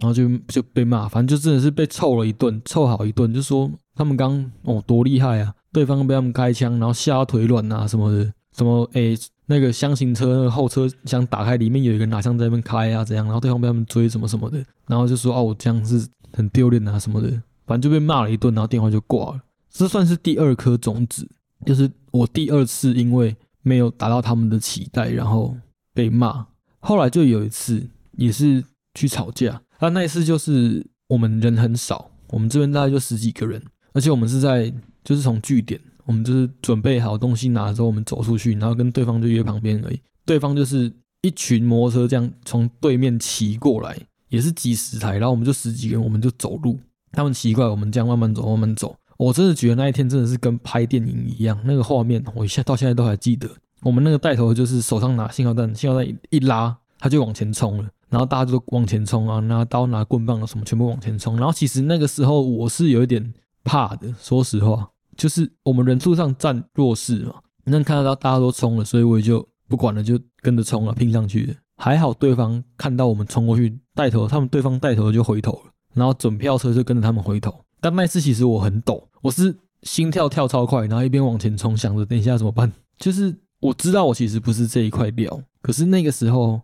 [0.00, 9.14] 然后就就被骂，反正就真的是被臭了一顿，臭好一顿，就说他们刚哦多厉害啊，对方被他们开枪，然后吓腿软啊什么的，什么诶
[9.46, 16.06] 那个箱型车那个后车厢打开，里面有一个人拿枪在那边开啊怎样，然后对方被他们追什么什么的，然后就说哦我这样是。
[16.36, 17.28] 很丢脸啊什么的，
[17.64, 19.40] 反正就被骂了一顿，然后电话就挂了。
[19.70, 21.28] 这算是第二颗种子，
[21.64, 25.56] 就是我第二次因为没有达到他们的期待，然后
[25.92, 26.46] 被骂。
[26.78, 28.62] 后来就有一次也是
[28.94, 33.60] 去吵架，那那一次就是我们人很少，我们这边大概就十几个人，
[33.92, 34.72] 而且我们是在
[35.02, 40.00] 就是从据点，我们就是准备好东西拿之后，我们走出去，然后跟对方就约旁边而已。
[40.24, 43.98] 对方就是一群摩托车这样从对面骑过来。
[44.30, 46.76] 也是几十台，然后我们就十几个人，我们就走路。
[47.12, 48.96] 他们奇怪，我们这样慢慢走，慢慢走。
[49.16, 53.48] 我真的觉得那一天真的是跟拍电影一样，那个画面我现到现在都还记得。
[53.82, 61.36] 我们那个带头就是手上拿信号弹，信号弹一拉，他就往前冲了，然后大家就往前冲啊，拿刀、拿棍棒啊什么，全部往前冲。
[61.36, 71.54] 然后其实那个时候我是有一点怕的，说实话，就是我们人数上占弱势嘛，能看得到大家都冲了，所以我也就不管了，就跟着冲了，拼上去的。
[71.76, 77.54] 还好对方看到我们冲过去带头，他们对方带头就回头了，然后准票车就跟着他们回头。
[77.84, 82.72] 但那次其实我很抖，我是心跳跳超快，然后一边往前冲，想着等一下怎么办。
[82.96, 86.58] 就是我知道我其实不是这一块料，可是那个时候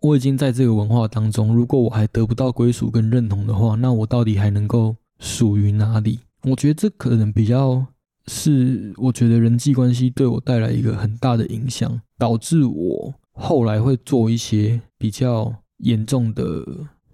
[0.00, 6.18] 我已经在这个文化当中，如果我还得不到归属跟认同的话，那我到底还能够属于哪里？
[6.42, 7.86] 我觉得这可能比较
[8.26, 13.14] 是我觉得人际关系对我带来一个很大的影响，导致我。
[13.36, 16.44] 后来会做一些比较严重的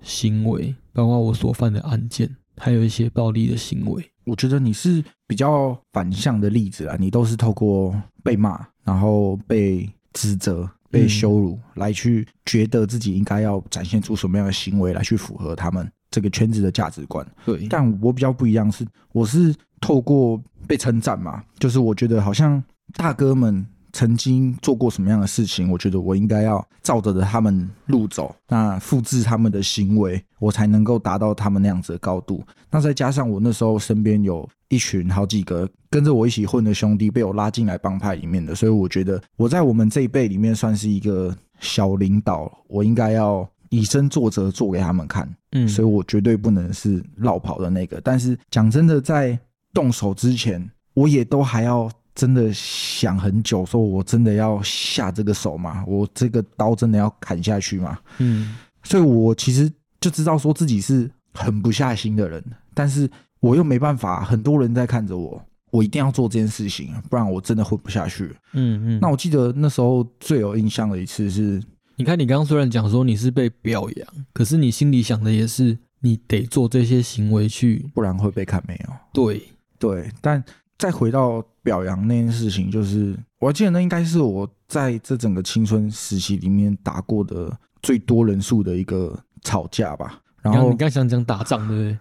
[0.01, 4.05] 行为，包括我所犯的案件，还有一些暴力的行为。
[4.25, 7.93] 我觉得你是比较反向的例子啊，你都是透过
[8.23, 17.27] 被骂，然后被指责、被羞辱，来去觉得自己应该要展现出什么样的行为来去符合他们这个圈子的价值观。
[17.45, 22.63] 对，但我比较不一样，是我是透过被称赞嘛，就是我觉得好像
[22.95, 23.67] 大哥们。
[23.93, 25.71] 曾经做过什么样的事情？
[25.71, 32.43] 我觉得我应该要照着他们路走，那复制他们的行为，我才能够达到他们那样子的高度。
[32.71, 45.29] 那再加上我那时候身边有一群好几个跟着我一起混的兄弟，被我拉进来帮派里面的，所以我觉得我在我们这一辈里面算是一个小领导，我应该要以身作则，做给他们看。
[45.53, 48.01] 嗯，所以我绝对不能是绕跑的那个。
[48.03, 49.39] 但是讲真的，在
[49.73, 51.91] 动手之前，我也都还要。
[52.15, 55.85] 真的想很久，说我真的要下这个手吗？
[55.87, 57.99] 我这个刀真的要砍下去吗？
[58.19, 59.71] 嗯，所以我其实
[60.01, 62.45] 就知道说自己是狠不下心的人，
[62.75, 68.25] 但是我又没办法，很多人在看着我，我一定要做这件事情，不然我真的混不下去。
[68.53, 68.99] 嗯嗯。
[69.01, 71.63] 那我记得那时候最有印象的一次是，
[71.97, 78.93] 你看你刚刚虽然讲说你是被表扬，可是你心里想的也是你得做这些行为去，不然会被看没有？
[79.13, 79.43] 对
[79.79, 80.45] 对，但。
[80.81, 90.19] 再回到表扬那件事情，就是我记得那应该是我在这整个青春时期里面打过的最多人数的一个吵架吧。
[90.41, 91.99] 然后你刚想讲打仗，对不对？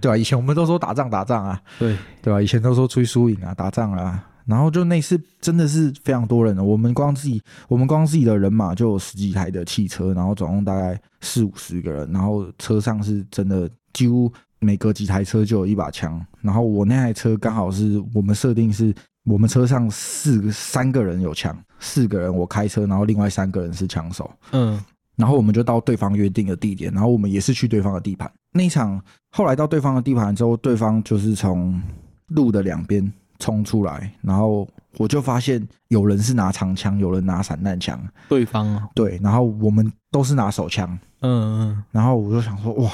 [0.00, 0.16] 对吧？
[0.16, 2.40] 以前我们都说打仗打仗啊，对对吧？
[2.40, 4.24] 以前都说吹输赢啊，打仗啊。
[4.46, 14.32] 然后就那次真的是非常多人了，我们光自己我们光自己的人马就有十几台的汽车，然后总共大概四五十个人，然后车上是真的几乎。
[14.60, 18.94] 每隔几台车就有一把枪，然后我那台车刚好是我们设定是
[19.24, 24.30] 我们车上四三个人有枪，四个人我开车，然后另外三个人是枪手。
[24.52, 24.80] 嗯，
[25.16, 28.30] 然后我们就到对方约定的地点，然后我们也是去对方的地盘。
[28.52, 31.80] 那一场后来到对方的地盘之后，对方就是从
[32.28, 34.68] 路的两边冲出来，然后
[34.98, 38.68] 我就发现有人是拿长枪，有人拿散弹枪，对方。
[38.68, 42.90] 啊，对，然后我们都是拿手枪，嗯嗯，然后我就想说，哇，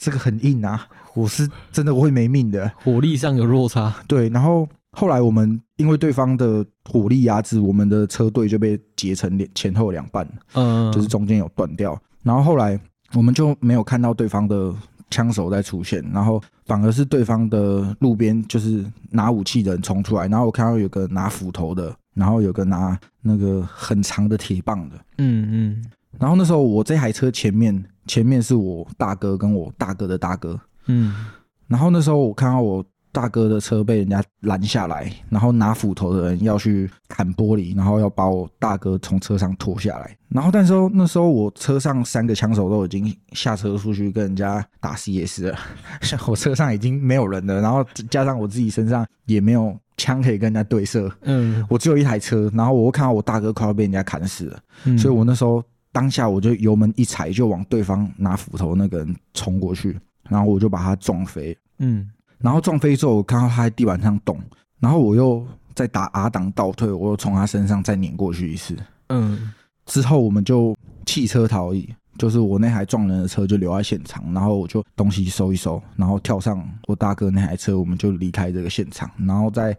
[0.00, 12.80] 这个很硬啊，我是真的我会没命的，火力上有落差，对，然后后来我们因为对方的火力压制，我们的车队就被截成两前后两半，嗯，就是中间有断掉，然后后来
[13.12, 14.74] 我们就没有看到对方的
[15.10, 25.84] 枪手在出现，然后反而是对方的路边就是拿武器的人冲出来，然后我看到有个拿斧头的，然后有个拿那个很长的铁棒的，嗯嗯
[26.18, 31.26] 然后那时候我这台车前面前面是我大哥跟我大哥的大哥，嗯
[31.68, 40.16] 然后那时候我看到我大哥的车被人家拦下来，然后拿斧头的人要去砍玻璃，然后要把我大哥从车上拖下来。
[40.28, 45.58] 然后但是那时候我车上三个枪手都已经下车出去跟人家打 CS 了，
[46.02, 51.64] 像 我车上已经没有人了，然后加上我自己身上也没有枪可以跟人家对射，嗯。
[51.68, 55.62] 我只有一台车，然后我又看到我大哥快要被人家砍死了，嗯，所以我那时候
[55.92, 59.98] 当下我就油门一踩就往对方拿斧头那个人冲过去，
[60.28, 61.56] 然后我就把他撞飞。
[61.78, 64.38] 嗯然后撞飞之后，我看到他在地板上动，
[64.78, 68.76] 然后我又再打 R 档倒退，我又从他身上再碾过去一次。
[69.08, 69.52] 嗯
[69.84, 70.74] 之后我们就
[71.04, 79.10] 弃车逃逸，就是我那台撞人的车就留在现场，然后我就东西收一收，然后跳上我大哥那台车，我们就离开这个现场。
[79.18, 79.76] 然后在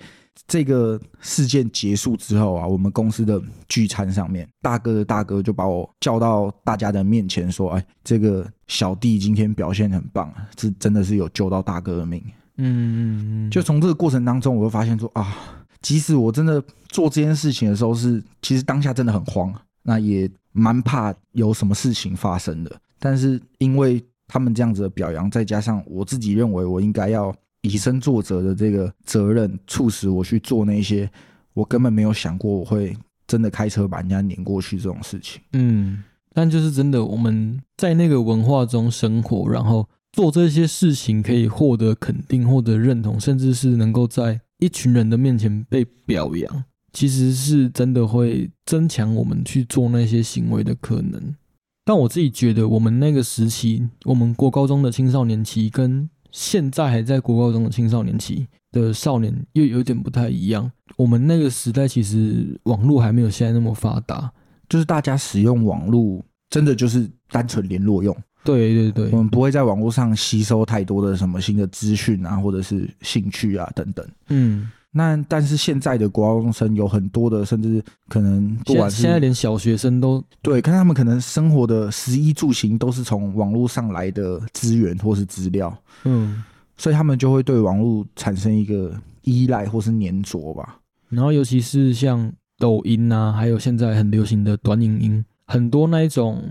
[0.47, 12.23] 这个事件结束之后啊，我们公司的聚餐上面，大哥的大哥就把我叫到大家的面前说：“哎，这个小弟今天表现很棒，这真的是有救到大哥的命。”
[12.57, 15.35] 嗯嗯，就从这个过程当中，我就发现说啊，
[15.81, 22.75] 即使我真的做这件事情的时候是，其实当下真的很慌，那也蛮怕有什么事情发生的。
[22.99, 31.09] 但是因为他们这样子的表扬，再加上我自己认为我应该要以身作则的这个责任，促使我去做那些
[31.53, 32.95] 我根本没有想过我会
[33.27, 35.41] 真的开车把人家碾过去这种事情。
[35.53, 51.35] 嗯，但就是真的，我们在那个文化中生活，然后做这些事情可以获得肯定、获得认同，甚至是能够在一群人的面前被表扬，其实是真的会增强我们去做那些行为的可能。
[51.83, 60.71] 但我自己觉得，我们那个时期，我们国高中的青少年期，跟现在还在国高中的青少年期的少年又有点不太一样。
[60.97, 64.31] 我们那个时代其实网络还没有现在那么发达，
[64.67, 68.15] 就是大家使用网络，真的就是单纯联络用。
[68.43, 74.03] 对对对我，们不会在网络上吸收太多的什么新的资讯啊，或者是兴趣啊等等。
[74.29, 85.73] 嗯，那但是现在的国高中生有很多的，甚至可能不管是现在连小学生都对，看他们可能生活的食衣住行都是从网络上来的资源或是资料，
[86.03, 86.43] 嗯，
[86.75, 90.77] 所以他们就会对网络产生一个依赖或是粘着吧。
[91.07, 96.43] 然后尤其是像抖音啊，还有现在很流行的短影音，很多那一种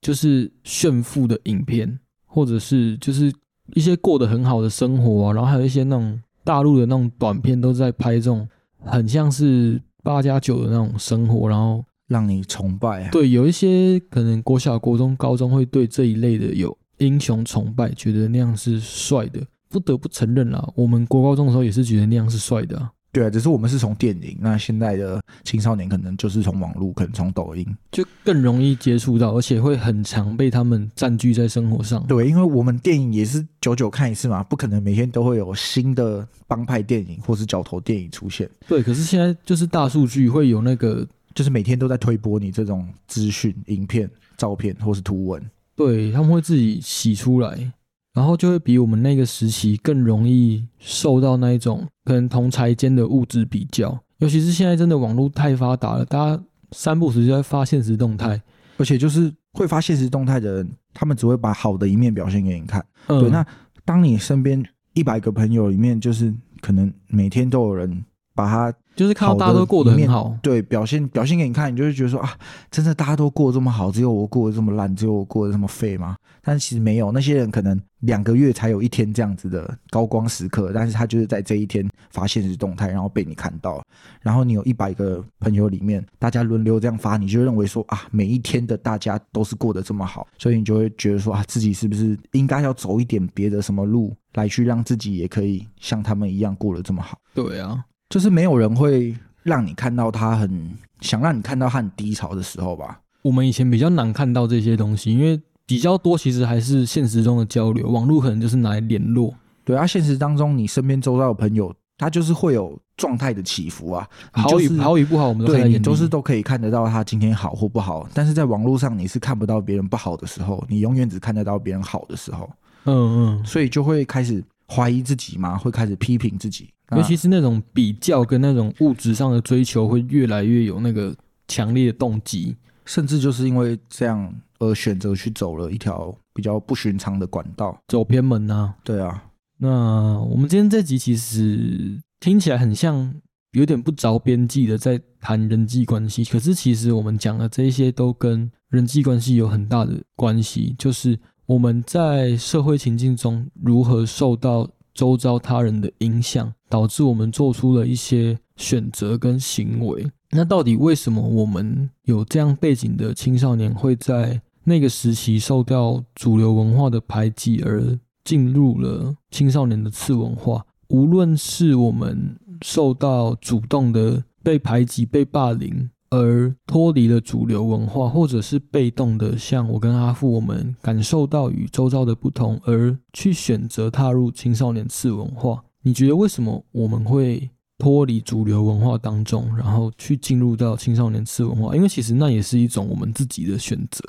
[0.00, 3.32] 就是炫富的影片，或者是就是
[3.74, 8.48] 一些过得很好的生活啊，然后还有一些那种大陆的那种短片，都在拍这种
[8.80, 19.42] 很像是八加九的那种生活，然后让你崇拜啊，对有一些可能国小、国中、高中会对这一类的有英雄崇拜，觉得那样是帅的。
[19.68, 22.88] 不得不承认啦，我们国高中的时候也是觉得那样是帅的。
[23.10, 27.66] 对啊，只是我们是从电影，那现在的青少年可能就是从网络，可能从抖音。
[27.90, 32.06] 就更容易接触到，而且会很常被他们占据在生活上。
[32.06, 45.42] 对，因为我们电影也是久久看一次嘛，不可能每天都会有新的帮派电影或是角头电影出现，对，可是现在就是大数据会有那个，就是每天都在推播你这种资讯、影片、照片或是图文。
[45.74, 47.72] 对他们会自己洗出来，
[48.18, 58.42] 然后就会比我们那个时期更容易受到那一种可能同才间的物质比较，尤其是现在真的网络太发达了，大家三不时就在发现实动态。
[58.76, 62.84] 而且就是会发现实动态的人，他们只会把好的一面表现给你看。
[63.08, 63.44] 嗯，对，那
[63.84, 68.04] 当你身边一百个朋友里面，就是可能每天都有人
[68.34, 72.36] 把他就是看到大家都过得很好，对表现表现给你看，你就会觉得说啊，
[72.68, 76.16] 真的大家都过得这么好，只有我过得这么烂，只有我过得这么废吗？
[76.42, 83.80] 但其实没有，那些人可能两个月才有一天这样子的高光时刻，但是他就是在这一天发现实动态，然后被你看到，
[84.20, 97.16] 然后你有一百个朋友里面，大家轮流这样发，你就认为说啊，每一天的大家都是过得这么好，所以你就会觉得说啊，自己是不是应该要走一点别的什么路，来去让自己也可以像他们一样过得这么好。
[97.34, 103.00] 对啊，就是没有人会让你看到他很想让你看到他很低潮的时候吧？
[103.22, 109.34] 我们以前比较难看到这些东西，因为比较多其实还是现实中的交流，网络可能就是拿来联络。
[109.64, 114.08] 对啊，现实当中你身边周遭的朋友他就是会有状态的起伏啊。
[114.34, 122.48] 你好与就是好与不好，我们都看对你在眼里都是都可以看得到他今天好或不好，但是在网络上你是看不到别人不好的时候，你永远只看得到别人好的时候，
[122.84, 124.42] 嗯嗯，所以就会开始
[124.72, 126.68] 怀疑自己吗，会开始批评自己。
[126.96, 131.14] 尤其是那种比较跟那种物质上的追求，会越来越有那个
[131.46, 132.56] 强烈的动机。
[132.86, 137.78] 甚至就是因为这样而选择去走了一条比较不寻常的管道。
[137.86, 139.24] 走偏门呐、对啊，
[139.58, 143.14] 那我们今天这集其实听起来很像
[143.52, 160.06] 有点不着边际的在谈人际关系，可是其实我们讲的这些都跟人际关系有很大的关系，就是我们在社会情境中如何受到周遭他人的影响，导致我们做出了一些选择跟行为。
[160.32, 170.66] 那到底为什么我们有这样背景的青少年会在那个时期受到主流文化的排挤而进入了青少年的次文化？
[170.88, 185.62] 无论是我们受到主动的被排挤、被霸凌而脱离了主流文化，或者是被动的，像我跟阿富，我们感受到与周遭的不同而去选择踏入青少年次文化。
[185.82, 187.48] 你觉得为什么我们会
[187.78, 191.76] 脱离主流文化当中，然后去进入到青少年次文化？
[191.76, 194.02] 因为其实那也是一种我们自己的选择。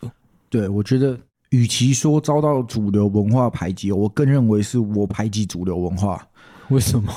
[0.50, 1.18] 对我觉得，
[1.52, 6.28] 与其说遭到主流文化排挤，我更认为是我排挤主流文化，
[6.70, 7.14] 为什么？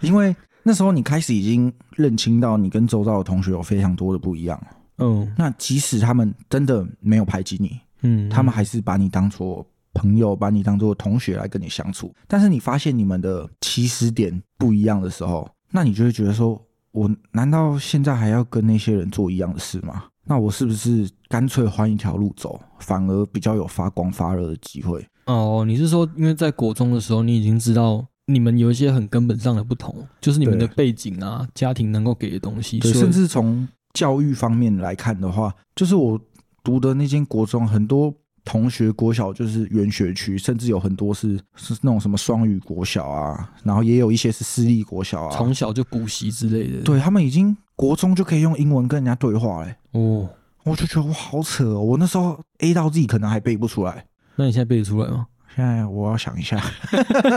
[0.00, 0.34] 因为
[0.68, 4.62] 那时候你开始已经认清到你跟周遭的同学有非常多的不一样。
[4.98, 12.12] 嗯那即使他们真的没有排挤你，嗯，他们还是把你当做朋友，把你当做同学来跟你相处。
[12.26, 16.62] 但是你发现你们的起始点不一样的时候，那你就会觉得说，
[16.92, 20.04] 我难道现在还要跟那些人做一样的事吗？
[20.26, 25.02] 那我是不是干脆换一条路走，反而比较有发光发热的机会？
[25.24, 36.20] 哦，你是说，因为在国中的时候，你已经知道你们有一些很根本上的不同，就是你们的背景啊、家庭能够给的东西，对，甚至从教育方面来看的话，就是我
[36.62, 38.12] 读的那间国中，很多
[38.44, 45.34] 同学国小就是原学区，甚至有很多是是那种什么双语国小啊，然后也有一些是私立国小啊。
[45.34, 50.28] 从小就补习之类的。，对他们已经国中就可以用英文跟人家对话嘞，哦，
[50.64, 51.80] 我就觉得我好扯哦！
[51.80, 54.04] 我那时候 A 到 Z 可能还背不出来，
[54.36, 55.26] 那你现在背得出来吗？
[55.58, 56.56] 现在我要想一下。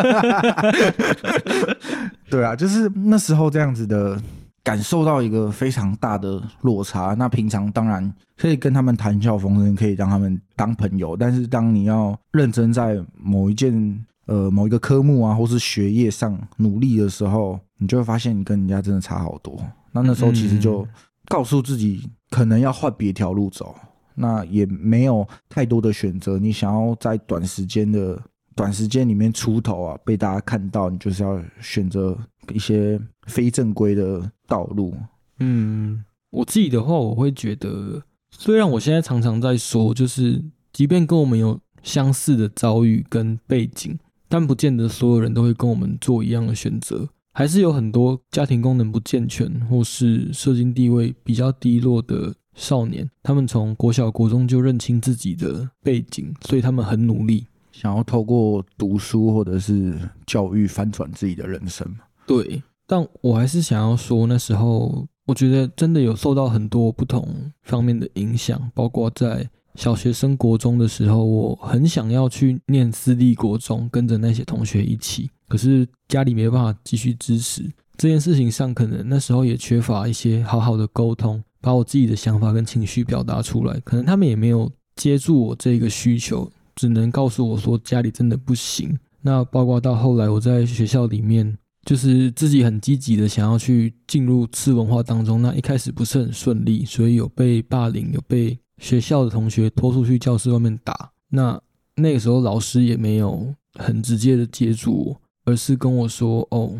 [2.29, 4.15] 对啊，就是那时候这样子的，
[4.63, 7.15] 感受到一个非常大的落差。
[7.17, 19.59] 那平常当然可以跟他们谈笑风生，可以让他们当朋友，但是当你要认真在某一件呃某一个科目啊，或是学业上努力的时候，你就会发现你跟人家真的差好多。
[19.91, 20.87] 那那时候其实就
[21.25, 23.75] 告诉自己，可能要换别条路走。
[24.15, 28.21] 那也没有太多的选择，你想要在短时间的
[28.55, 32.17] 短时间里面出头啊，被大家看到，你就是要选择
[32.53, 34.93] 一些非正规的道路。
[35.39, 43.97] 嗯，我自己的话，我会觉得，虽然我现在常常在说，就是即便跟我们有相似的遭遇跟背景，
[44.29, 47.07] 但不见得所有人都会跟我们做一样的选择。
[47.33, 57.47] 还是有很多家庭功能不健全，或是社经地位比较低落的少年，他们从国小、国中就认清自己的背景，所以他们很努力。
[57.71, 59.97] 想要透过读书或者是
[60.27, 61.87] 教育翻转自己的人生。
[62.27, 67.27] 对，但我还是想要说，那时候我觉得真的有受到很多不同
[67.63, 88.97] 方面的影响，包括在小学生国中的时候，我很想要去念私立国中，跟着那些同学一起，可是家里没办法继续支持这件事情上，可能那时候也缺乏一些好好的沟通，把我自己的想法跟情绪表达出来，可能他们也没有接住我这个需求，只能告诉我说家里真的不行。
[89.21, 91.57] 那包括到后来我在学校里面。
[91.83, 101.11] 就是自己很积极的想要去进入次文化当中，那一开始不是很顺利，所以有被霸凌，有被学校的同学拖出去教室外面打。
[101.29, 101.59] 那
[101.95, 106.71] 那个时候老师也没有很直接的接住我，而是跟我说：“哦，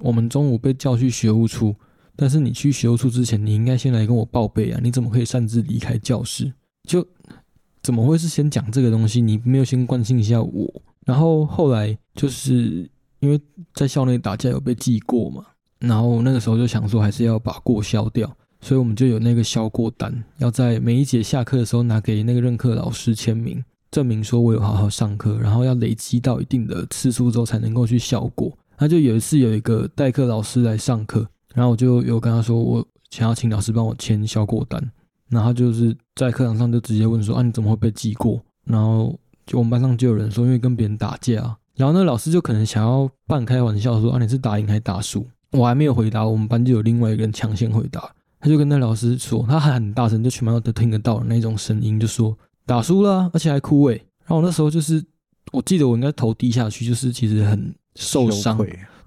[0.00, 1.74] 我们中午被叫去学务处，
[2.20, 4.80] 但是你去学务处之前，你应该先来跟我报备啊！
[4.82, 6.52] 你怎么可以擅自离开教室？
[6.86, 7.06] 就
[7.82, 9.22] 怎么会是先讲这个东西？
[9.22, 10.82] 你没有先关心一下我？
[11.06, 12.86] 然后后来就是。”
[13.20, 13.38] 因为
[13.74, 15.44] 在校内打架有被记过嘛，
[15.78, 28.50] 然后那个时候就想说还是要把过消掉，所以我们就有那个消过单，要在每一节下课的时候拿给那个任课老师签名，证明说我有好好上课，然后要累积到一定的次数之后才能够去效果。
[28.78, 34.80] 那就有一次有一个代课老师来上课，然后我就有跟他说我想要请老师帮我签销过单，
[35.28, 38.40] 然后他就是在课堂上就直接问说啊你怎么会被记过？
[38.64, 41.56] 然后就我们班上就有人说因为跟别人打架。
[41.76, 45.26] 然后那个老师就可能想要半开玩笑说啊，你是打赢还是打输？
[45.52, 52.36] 我还没有回答，我们班就有另外一个人抢先回答，他就跟那老师说，他喊很大声，就全班都听得到的那种声音，就说
[52.66, 53.94] 打输了，而且还哭诶。
[53.94, 55.02] 然后我那时候就是，
[55.52, 58.58] 我记得我应该头低下去，就是其实很受伤，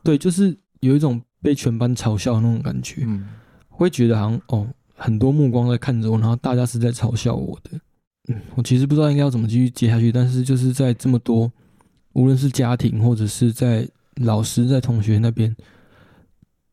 [0.03, 3.27] 对，就是有一种被全班嘲笑的那种感觉，嗯，
[3.67, 4.65] 会觉得好像哦，
[4.95, 7.77] 很多目光在看着我，然后大家是在嘲笑我的。
[8.29, 11.51] 嗯，我其实不知道应该要怎么继续接下去，但是就是在这么多，
[12.13, 13.85] 无论是家庭或者是在
[14.15, 15.53] 老师在同学那边，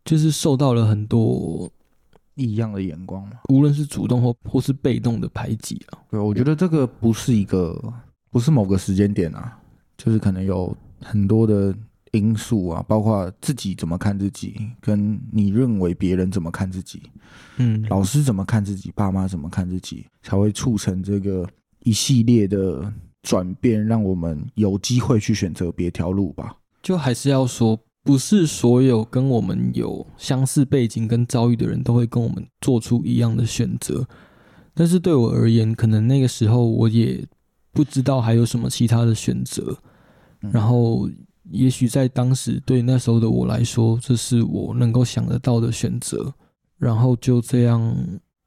[0.05, 1.69] 就是受到了很多
[2.37, 5.99] 异样的眼光嘛，无论是主动或或是被动的排挤啊。
[6.09, 7.77] 对，我觉得这个不是一个，
[8.31, 9.59] 不是某个时间点啊，
[9.97, 11.75] 就是可能有很多的。
[12.13, 17.03] 因素啊，包括自己怎么看自己，跟你认为别人怎么看自己，
[17.59, 21.49] 嗯，老师怎么看自己，爸妈怎么看自己，才会促成这个
[21.85, 22.93] 一系列的
[23.23, 26.57] 转变，让我们有机会去选择别条路吧。
[26.83, 34.05] 就还是要说，不是所有跟我们有相似背景跟遭遇的人都会跟我们做出一样的选择。
[34.75, 37.25] 但是对我而言，可能那个时候我也
[37.71, 39.79] 不知道还有什么其他的选择，
[40.41, 41.09] 然后。
[41.51, 46.33] 也许在当时对那时候的我来说，这是我能够想得到的选择。
[46.79, 47.95] 然后就这样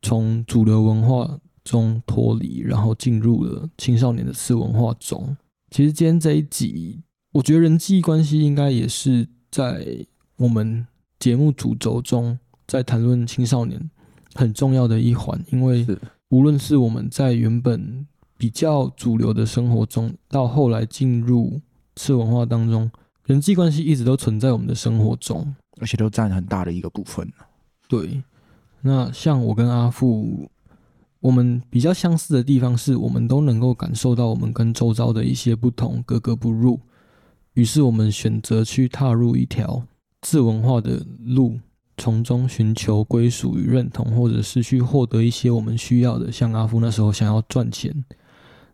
[0.01, 5.38] 从主流文化中脱离，然后进入了青少年的次文化中。
[5.70, 10.06] 其实今天这一集，我觉得人际关系应该也是在
[10.38, 10.88] 我们
[11.20, 13.91] 节目主轴中，在谈论青少年
[14.34, 15.39] 很重要的一环。
[15.51, 15.86] 因为
[16.30, 21.62] 无论是我们在原本比较主流的生活中，到后来进入。
[21.96, 22.89] 次文化当中，
[23.26, 27.32] 人际关系一直都存在我们的生活中，而且都占很大的一个部分。
[27.88, 28.24] 对，
[28.82, 30.50] 那像我跟阿富，
[31.20, 36.80] 我们比较相似的地方是，我们都能够感受到我们跟周遭的一些不同，格格不入。
[37.54, 39.84] 于是我们选择去踏入一条
[40.22, 41.60] 自文化的路，
[41.98, 46.32] 从中寻求归属与认同，或者是去获得一些我们需要的。
[46.32, 48.04] 像阿富那时候想要赚钱，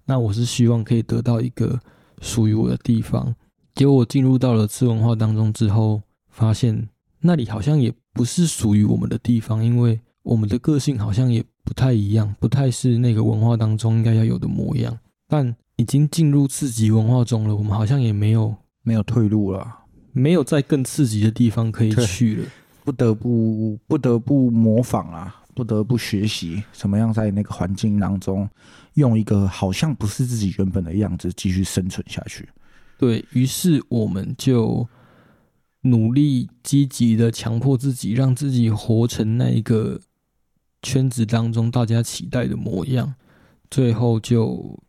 [0.06, 1.80] 那我是希望可以得到一个。
[2.22, 3.36] 属于我的地方，
[3.76, 6.90] 结果我进入到了次文化当中之后，发现
[7.22, 14.98] 那里好像也不是属于我们的地方，因为我们的个性好像也不太一样，不太是那个文化当中应该要有的模样。
[15.28, 19.68] 但已经进入次级文化中了，我们好像也没有没有退路了，
[20.12, 22.48] 没有在更刺激的地方可以去了，
[22.84, 25.36] 不得不不得不模仿啊。
[25.56, 28.50] 不得不学习怎么样在那个环境当中，
[29.00, 32.47] 用一个好像不是自己原本的样子继续生存下去。
[33.00, 34.88] 对于是，我们就
[35.82, 40.00] 努力积极的强迫自己，让自己活成那一个
[40.84, 43.16] 圈子当中大家期待的模样。
[43.72, 44.80] 最后就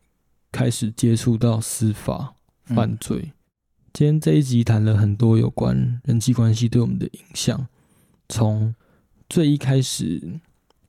[0.53, 2.35] 开始接触到司法
[2.65, 3.33] 犯罪。
[3.93, 7.67] 今天这一集谈了很多有关人际关系对我们的影响，
[8.29, 8.75] 从
[9.29, 10.41] 最一开始。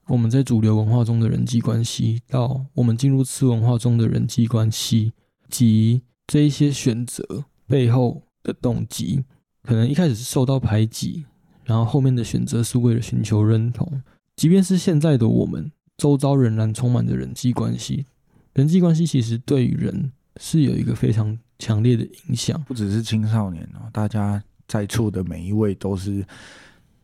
[0.08, 5.14] 我们在主流文化中的人际关系，到我们进入次文化中的人际关系，
[5.50, 9.24] 及这一些选择背后的动机，
[9.64, 11.26] 可能一开始是受到排挤，
[11.64, 14.02] 然后后面的选择是为了寻求认同。
[14.36, 18.06] 即便是现在的我们，周遭仍然充满着人际关系。
[18.54, 26.26] 人际关系其实对于人是有一个非常强烈的影响，不只是青少年哦，大家在座的每一位都是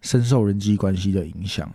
[0.01, 1.71] 深受人际关系的影响。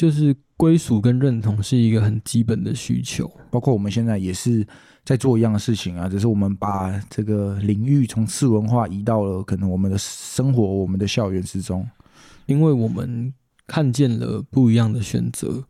[0.00, 4.66] 就是归属跟认同是一个很基本的需求，包括我们现在也是
[5.04, 11.86] 在做一样的事情啊，只是我们把这个领域从次文化移到了可能我们的生活、我们的校园之中，
[12.46, 13.30] 因为我们
[13.66, 15.62] 看见了不一样的选择，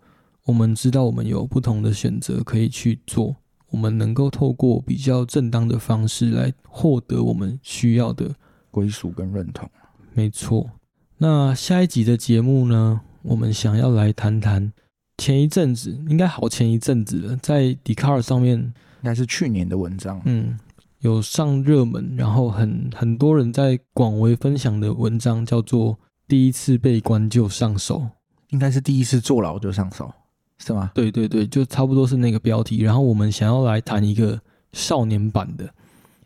[0.45, 3.35] 我们知道我们有不同的选择可以去做，
[3.71, 8.33] 我们能够透过比较正当的方式来获得我们需要的
[8.71, 9.69] 归属跟认同。
[10.15, 10.71] 没错，
[11.19, 13.01] 那下一集的节目呢？
[13.23, 14.73] 我们想要来谈谈
[15.19, 20.59] 前一阵子，应该好前一阵子了，在 d 卡 c a r 上面，应该是去年的文章，嗯，
[21.01, 28.09] 有上热门，然后很很多人在广为分享的文章，叫做“第一次被关就上手”，
[28.49, 30.11] 应该是第一次坐牢就上手，
[30.59, 30.91] 是吗？
[30.95, 32.83] 对对对，就差不多是那个标题。
[32.83, 34.41] 然后我们想要来谈一个
[34.73, 35.69] 少年版的，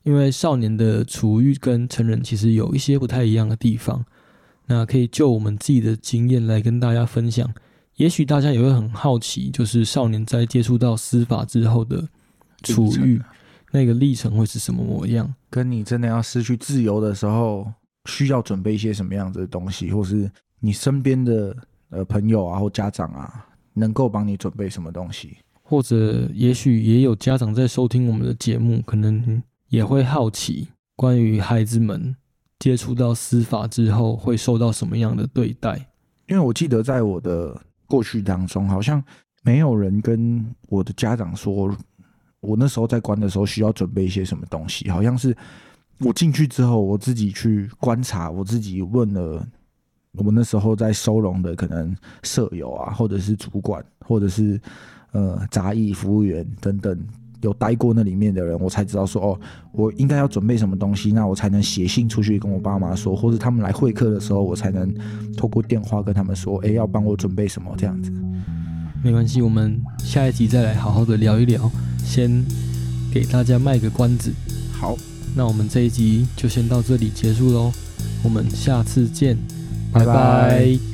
[0.05, 4.05] 因为少年的处遇跟成人其实有一些不太一样的地方。
[4.67, 7.53] 那可以就我们自己的经验来跟大家分享，
[7.97, 12.09] 也许大家也会很好奇，就是少年在接触到司法之后的
[12.62, 13.21] 处遇，
[13.73, 15.35] 那个历程会是什么模样？
[15.51, 17.71] 跟你真的要失去自由的时候，
[18.07, 21.57] 需要准备一些什么样子的东西，或是你身边的
[21.91, 25.37] 呃朋友啊或家长啊，能够帮你准备什么东西？
[25.62, 32.17] 或者也许也有家长在收听我们的节目，可能也会好奇关于孩子们。
[32.65, 35.77] 接触到司法之后会受到什么样的对待。
[36.29, 37.55] 因为我记得在我的
[37.87, 39.05] 过去当中，好像
[39.43, 41.77] 没有人跟我的家长说，
[42.41, 45.37] 我那时候在关的时候需要准备一些什么东西，好像是
[45.99, 49.47] 我进去之后，我自己去观察，我自己问了
[50.12, 54.59] 我那时候在收容的可能舍友啊，或者是主管，或者是
[55.12, 56.99] 呃杂役服务员等等。
[57.45, 59.40] 有待过那里面的人，我才知道说哦，
[59.72, 64.92] 我应该要准备什么东西，那我才能写信出去跟我爸妈说，或者他们来会客的时候，我才能
[65.36, 68.11] 透过电话跟他们说，哎，要帮我准备什么这样子。
[69.03, 71.70] 没关系，我们下一集再来好好的聊一聊，
[72.03, 72.42] 先
[73.12, 74.32] 给大家卖个关子。
[74.72, 74.97] 好，
[75.36, 77.70] 那我们这一集就先到这里结束喽，
[78.22, 79.36] 我们下次见，
[79.92, 80.93] 拜拜。